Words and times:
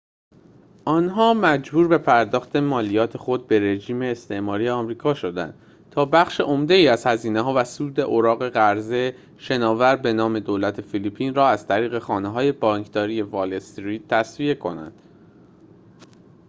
آنها 0.85 1.33
مجبور 1.33 1.87
به 1.87 1.97
پرداخت 1.97 2.55
مالیات 2.55 3.17
خود 3.17 3.47
به 3.47 3.59
رژیم 3.59 4.01
استعماری 4.01 4.69
آمریکا 4.69 5.13
شدند 5.13 5.53
تا 5.91 6.05
بخش 6.05 6.41
عمده‌ای 6.41 6.87
از 6.87 7.05
هزینه‌ها 7.07 7.53
و 7.57 7.63
سود 7.63 7.99
اوراق 7.99 8.49
قرضه 8.49 9.15
شناور 9.37 9.95
به 9.95 10.13
نام 10.13 10.39
دولت 10.39 10.81
فیلیپین 10.81 11.33
را 11.35 11.47
از 11.47 11.67
طریق 11.67 11.99
خانه‌های 11.99 12.51
بانکداری 12.51 13.21
وال 13.21 13.53
استریت 13.53 14.07
تسویه 14.07 14.55
کنند 14.55 15.01